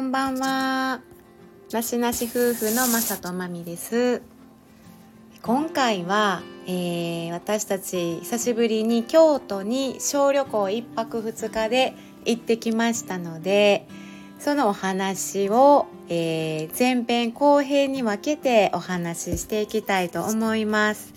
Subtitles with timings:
[0.00, 1.02] こんばんは。
[1.70, 4.22] なしなし夫婦のまさとまみです。
[5.42, 11.92] 今回は、えー私たち久しぶりに京都に小旅行一泊二日で
[12.24, 13.86] 行ってきましたので、
[14.38, 21.12] そのお話を、えー前編後編に分けてお話ししていきたいと思います。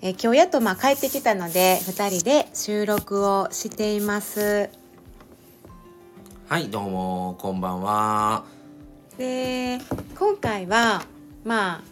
[0.00, 4.83] えー今日やっとまあ帰ってきたので2人で収録をしています。
[6.48, 8.44] はい、どうも、こんばんは。
[9.16, 9.78] で
[10.18, 11.04] 今回は
[11.44, 11.82] まあ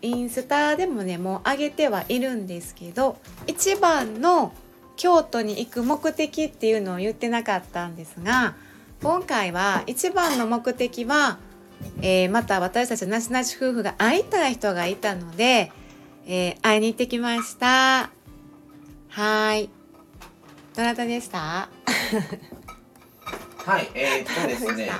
[0.00, 4.54] インスタでもねもう上げてはいるんですけど一番の
[4.96, 8.54] 京都に行く目的っていうのを言ってなかったんですが
[9.02, 11.38] 今回は一番の目的は、
[12.00, 15.70] えーまた私たちなしなし夫婦が会いたい人がいたので、
[16.26, 18.10] えー会いに行ってきました。
[19.08, 19.68] はい。
[20.74, 21.68] どなたでした？
[23.64, 24.90] はい、えー、っとですね。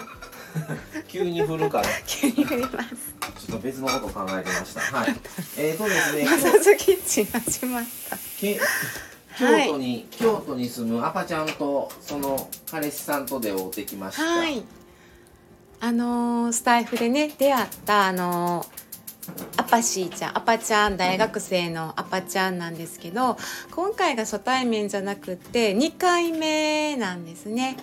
[1.08, 3.14] 急に振るから、 急に振ります
[3.46, 4.80] ちょっと別のことを考えてました。
[4.80, 5.16] はい。
[5.56, 8.60] えー、っとですね、マサズキッチン始まったけ
[9.38, 14.22] 京都に、京都に住むアパちゃんと、その彼氏さんとで会うてきました。
[14.22, 14.62] はい。
[15.80, 18.82] あのースタイフでね出会ったあのー
[19.56, 23.36] アパシーちゃんアパちゃん大学生のアパちゃんなんですけど
[23.70, 27.76] 今回が初対面じゃなくって2回目なんですね。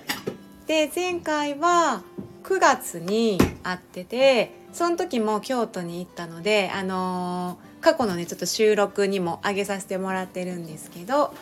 [0.70, 2.04] で前回は
[2.44, 11.34] 9月に会っててその時も京都に行ったのであのー過去のねちょっと収録にも上げさせてもらってるんですけど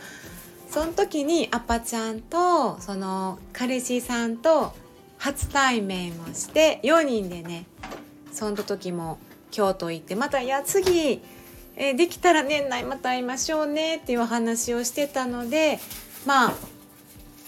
[0.70, 4.73] その時にアパちゃんとその彼氏さんと
[5.17, 7.66] 初対面をして4人でね
[8.31, 9.17] その時も
[9.50, 11.22] 京都行ってまたいや次、
[11.75, 15.80] えできたら年内また会いましょうねっていうお話をしてたので
[16.25, 16.53] まあ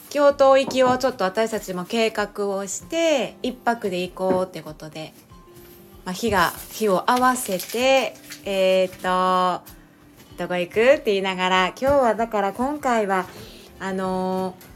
[0.10, 5.14] 京都行きをちょっと私たちも計画をして一泊で行こうってことで、
[6.06, 9.66] まあ、日が日を合わせてえーっと
[10.38, 13.26] どこ行くって言いながら今日はだから今回は
[13.80, 14.70] あのー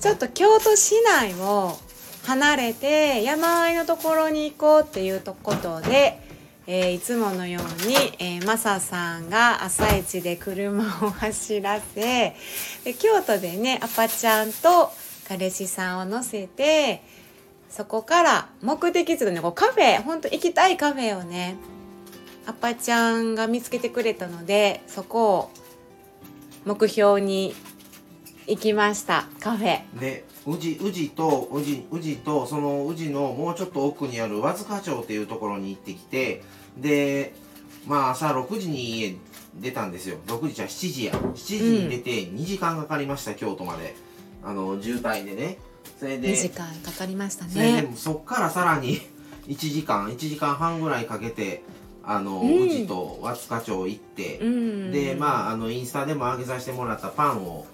[0.00, 1.76] ちょっと京都市内を
[2.24, 6.20] 離れて山あいのところに行こうっていうとことで、
[6.66, 12.34] えーいつものように、えーマサさんが朝一で車を走らせ
[12.84, 14.90] で京都でねアパちゃんと
[15.28, 17.02] 彼氏さんを乗せて
[17.68, 21.56] そこから目的地のねこうカフェ本当行きたいカフェをね
[22.46, 25.50] アパちゃんが見つけてくれたのでそこを
[26.64, 27.54] 目標に
[28.52, 36.42] 行きましたカフェで、宇治、宇治と、宇治、宇治と、その宇治のもうちょっと奥にある和塚町っていうところに行ってきて、
[36.76, 37.34] で、
[37.86, 39.16] まあ朝6時に家
[39.54, 40.18] 出たんですよ。
[40.26, 41.12] 6時じゃ7時や。
[41.14, 43.94] 7時に出て2時間かかりました、京都まで。
[44.44, 45.58] あの、渋滞でね。
[45.98, 49.00] それで、2時間かかりましたそれでねもそっからさらに
[49.48, 51.62] 1時間、1時間半ぐらいかけて、
[52.04, 57.66] あの、うん宇治と和塚町行って、うんで、まあ、あの、インスタでも上げさせてもらったパンを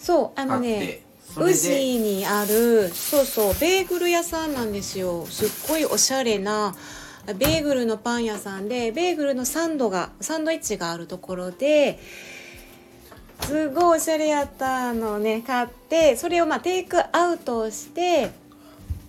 [0.00, 1.02] そうあのね
[1.36, 5.26] 宇で、治にあるそうそうベーグル屋さんなんですよ。
[5.26, 6.74] すっごいおしゃれな
[7.26, 12.00] ベーグルのパン屋さんでベーグルのサンドがサンドイッチがあるところで
[13.42, 18.30] すごいおしゃれやったのをね買ってそれをまあテイクアウトをして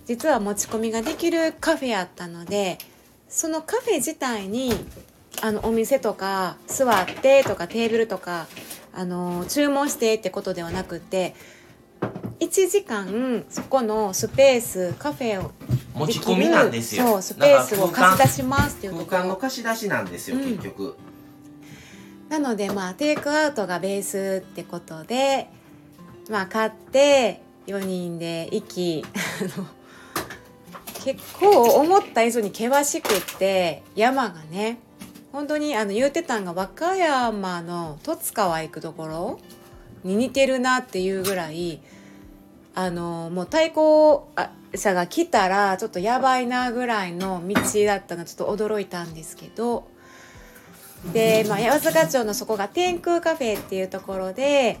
[0.06, 2.78] 実は持ち込みができるカフェやったので
[3.28, 4.72] そのカフェ自体に
[5.40, 8.46] あのお店とか座ってとかテーブルとか
[8.94, 11.34] あの注文してってことではなくて
[12.40, 15.52] 1時間そこのスペースカフェを
[15.94, 17.06] 持ち込みなんですよ。
[17.06, 20.96] そうスペースを貸し出しますっていうとこ空間のろ貸し出しなんですよ、うん結局。
[22.28, 25.48] なのでまあテイクアウトがベースってことで
[26.30, 29.66] まあ買って4人で行きあの
[31.04, 34.78] 結構思った以上に険しくって山がね
[35.32, 39.40] 本当にあの言うてたんが和歌山の十津川行くところ
[40.04, 41.80] に似てるなっていうぐらい
[42.74, 44.28] あのもう対向
[44.74, 47.56] 車が来たらちょっとやばいなぐらいの道
[47.86, 49.90] だったのちょっと驚いたんですけど。
[51.12, 54.78] で、まあ、八坂町のそこが天空カフェっていうところで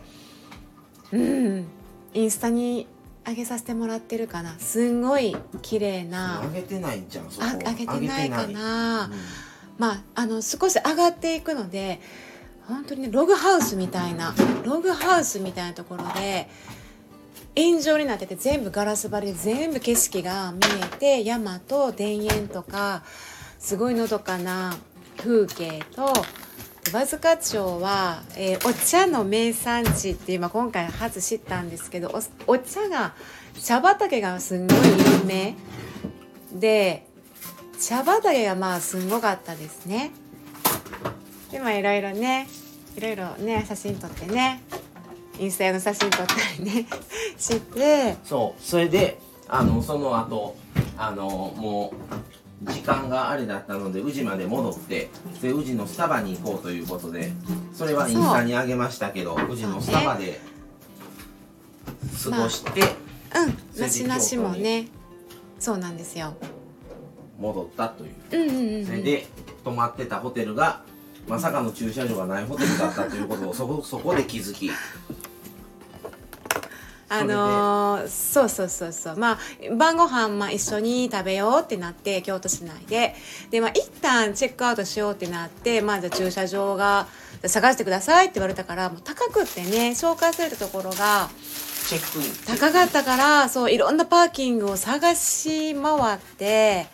[1.10, 1.66] うん
[2.14, 2.86] インスタに
[3.26, 4.56] 上げさせてもらってるかな。
[4.58, 6.40] すんごい綺麗な。
[6.46, 7.26] 上げてないんじゃん。
[7.26, 9.10] あ上げてないかな
[9.82, 12.00] まああの少し上がっていくので
[12.68, 14.32] 本当にねログハウスみたいな
[14.64, 16.48] ログハウスみたいなところで
[17.56, 20.60] 円状になってて全部ガラス張りで全部景色が見
[20.94, 23.02] えて山と田園とか
[23.58, 24.76] すごいのどかな
[25.16, 26.12] 風景と
[26.92, 33.14] 和塚町は、えーお茶の名産地って今今回初知ったんですけどお茶が
[33.60, 34.68] 茶畑がすごい
[35.18, 35.56] 有名
[36.52, 37.06] で
[37.82, 40.12] 茶畑がまあすんごかったですね。
[41.50, 42.46] でまあいろいろね
[42.96, 44.62] いろいろね写真撮ってね
[45.40, 46.86] インスタ用の写真撮ったりね
[47.36, 48.16] して。
[48.24, 48.62] そう。
[48.62, 49.18] それで
[49.48, 50.56] あのその後
[50.96, 51.92] あのも
[52.64, 57.32] う時間があれだったので宇治まで戻ってで宇治のスタバに行こうということで
[57.74, 60.40] それはインスタにあげましたけど宇治のスタバで
[62.22, 63.58] 過ごしてうん。
[63.74, 64.86] それでなしなしもね
[65.58, 66.34] そうなんですよ
[67.42, 68.14] 戻ったという。
[68.32, 68.86] うんうんうんうん。
[68.86, 69.26] それで
[69.64, 70.82] 泊まってたホテルが
[71.28, 74.70] まさかの駐車場がないホテルだったということを そこそこで気づき。
[77.08, 79.16] あのーそうそうそうそう。
[79.18, 79.38] まあ
[79.76, 83.14] 晩ご飯まあ一緒に食べようってなって京都市内で。
[83.50, 87.06] でまあ一旦チェックアウトしようってなってまあじゃあ駐車場が
[87.44, 91.28] 探してくださいって言われたからもう高くってね紹介されたところが
[91.86, 92.58] チェックイン。
[92.58, 96.86] 高かったからそういろんなパーキングを探し回って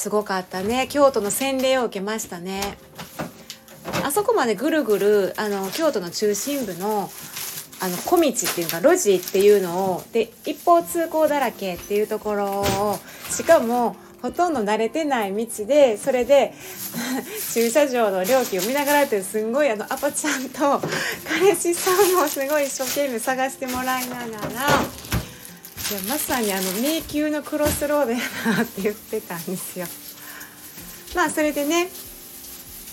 [0.00, 0.86] すごかったね。
[0.88, 2.78] 京都の洗礼を受けましたね。
[4.02, 7.10] あそこまでぐるぐるあの京都の中心部の
[7.82, 12.98] あの小道っていうか路地っていうのをで一方通行だらけっていうところを
[13.30, 16.54] しかもほとんど慣れてない道でそれで
[17.52, 20.80] 駐車場の料金を見ながらってすんごいあのアパちゃんと
[21.28, 24.30] 彼氏さんもすごい一生懸命探してもらいながら
[25.94, 28.18] やまさにあの迷宮のクロスロードや
[28.56, 29.86] なって言ってたんですよ。
[31.14, 31.88] まあそれでね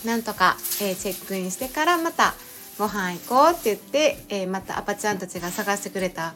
[0.06, 2.34] なんとか、えーチェックインしてからまた
[2.78, 6.34] ご飯行こうって言って、えーまたアパちゃんたちが探してくれた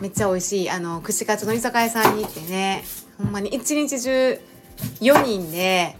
[0.00, 2.84] めっちゃ美味しいあの串カツの居酒屋さんに行ってね
[3.18, 4.40] ほんまに一日中
[5.00, 5.96] 4人で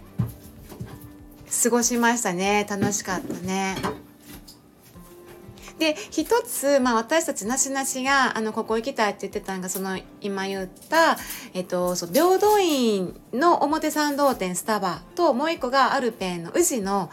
[1.63, 4.04] 過ごしましたね楽しかったね。
[5.79, 11.17] で一つ、まあ、私たちなしなしがあのここ行きたいって言ってたのがその今言った、
[11.53, 17.09] えっと、そう平等院の表参道店スタバともう一個がアルペンの宇治の、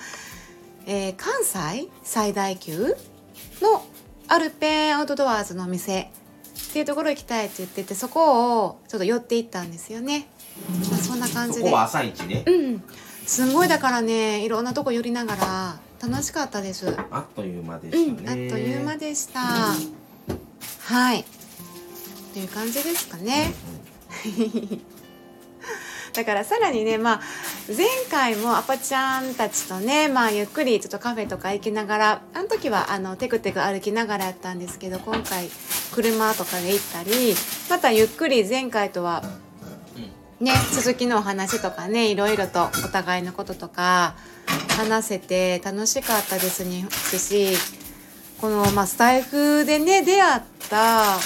[0.86, 2.96] えー関西最大級
[3.60, 3.84] の
[4.28, 10.28] アルペンアウトドアーズのお店っていうところ行きたいって言っててそこをちょっと寄っていったんですよね。
[10.88, 11.64] まあ、そんな感じで。
[11.64, 12.44] そこは朝一ね。
[12.46, 12.82] うん。
[13.26, 16.96] すんごいだからねいろんなとこ寄りながら楽しかったです。
[17.10, 19.40] あっという間でうん、したね、あっという間でした。
[19.40, 21.25] はい。
[22.32, 23.52] という感じですかね。
[26.12, 27.20] だからさらにね、まあ、
[27.69, 35.48] 前回もアパちゃんたちとね、まあ、ゆっくりちょっとカフェとか行きながらあの時はあのテクテク歩きながらやったんですけど今回
[35.94, 37.34] 車とかで行ったり
[37.70, 39.22] またゆっくり前回とは
[40.40, 44.14] ね続きのお話とかねいろいろとお互いのこととか
[44.76, 46.64] 話せて楽しかったです
[47.18, 47.56] し
[48.40, 51.18] この、まあ、スタイフでね出会った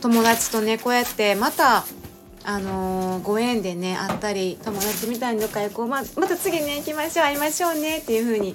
[0.00, 1.84] 友達とねこうやってまた
[2.44, 8.54] あのーご縁でね会ったり友達みたいにどっか行こうままた次ね行きましょう会いましょうねっていう風に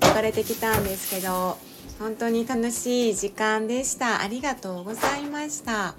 [0.00, 1.58] 言われてきたんですけど
[1.98, 4.20] 本当に楽しい時間でした。
[4.20, 5.94] ありがとうございました。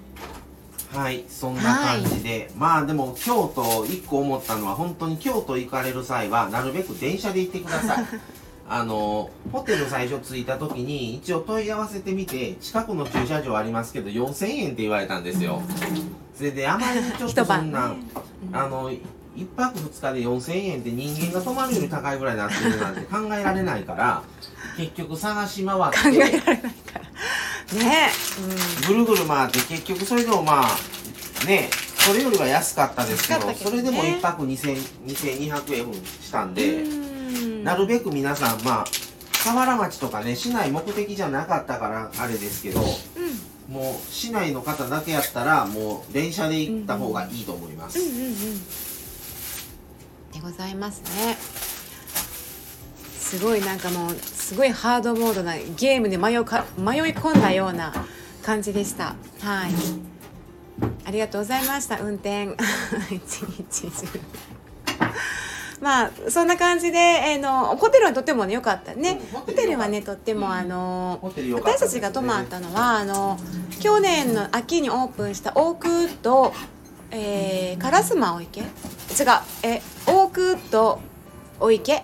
[0.92, 8.04] はいそんな感じで、まあでも京都一個思ったのは本当に京都行かれる際はなるべく電車で行ってください。
[8.70, 15.62] あのホテル最初着いた時に一応問い合わせてみて近くの駐車場ありますけど4000円って言われたんですよ。
[16.36, 17.96] それであまりにちょっとそんな、ね
[18.52, 18.90] あの
[19.38, 24.22] 一泊二日で4000円って人間が泊まるより高いぐらいになってるなんて考えられないから
[24.76, 26.97] 結局探し回考って
[27.74, 33.54] えられないからねぐるぐる回って結局それでもまあねそれよりは安かったですけどね。
[33.54, 37.64] それでも1泊2000 2200円したんうんで、うん。
[37.64, 38.84] なるべく皆さんまあ
[39.44, 43.74] 河原町とかね市内目的じゃなかったからあれですけどうん。
[43.74, 48.32] もう市内の方だけやったらもう電車で行った方がいいと思います、うんうんうん。
[50.32, 51.36] でございますね。
[53.18, 54.16] すごいなんかもう
[54.48, 57.92] すごいハードモードなゲームで迷いか迷い込んだような
[58.42, 59.14] 感じでした。
[59.40, 59.72] はい。
[61.04, 62.00] ありがとうございました。
[62.00, 62.56] 運転。
[65.82, 71.52] まあそんな感じで、えーのホテルはとてもね良かったね、うんホテルはねとってもあのね。
[71.52, 73.38] 私たちが泊まったのはあの
[73.80, 76.54] 去年の秋にオープンしたオークウッド、
[77.10, 78.60] えー、烏丸お池？
[78.60, 78.66] 違う
[79.62, 81.00] えオークウッド
[81.60, 82.02] お池、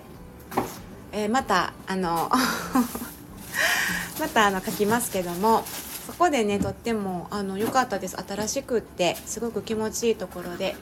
[1.15, 2.31] えーまたあの
[4.21, 5.65] またあの書きますけども
[6.07, 8.17] そこでねとってもあの良かったです。
[8.17, 10.77] 新しくってすごく気持ちいいところで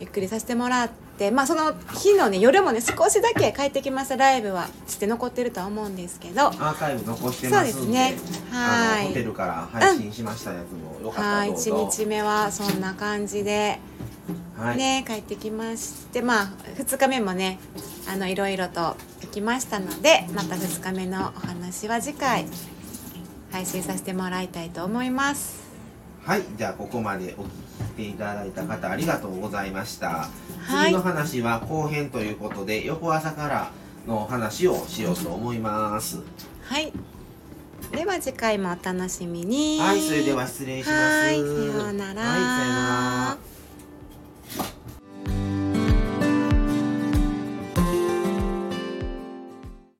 [0.00, 6.48] ゆっくりさせてもらっってまあその日のね夜もね少しだけ帰ってきましたライブはして残ってるとは思うんですけど。
[6.48, 8.16] アーカイブ残してますんでそうですね。
[8.52, 9.06] はい。
[9.08, 11.88] ホテルから配信しましたやつもよかったどうぞ。
[11.88, 13.80] 1日目はそんな感じで
[14.56, 17.58] はい、ね帰ってきましてまあ2日目もね
[18.08, 22.46] あのいろいろと行きましたのでまた2日目のお話は次回
[23.52, 25.64] 配信させてもらいたいと思います。
[26.24, 30.28] はい、じゃあここまでお聞きしていただいた方ありがとうございました、
[30.60, 30.86] はい。
[30.86, 33.70] 次の話は後編ということで翌朝から
[34.06, 36.20] のお話をしようと思います。
[36.62, 36.92] はい。
[37.92, 39.80] では次回もお楽しみに。
[39.80, 40.02] はい。
[40.02, 40.98] それでは失礼します。
[40.98, 41.36] はい。
[41.36, 41.80] さようなら。
[41.80, 41.94] はい。
[41.94, 43.55] さようなら